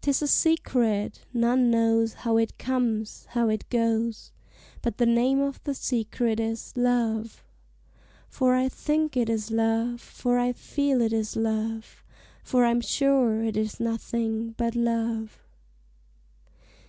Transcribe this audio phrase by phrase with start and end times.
[0.00, 4.32] 'Tis a secret: none knows how it comes, how it goes
[4.82, 7.44] But the name of the secret is Love!
[8.28, 12.02] For I think it is Love, For I feel it is Love,
[12.42, 15.46] For I'm sure it is nothing but Love!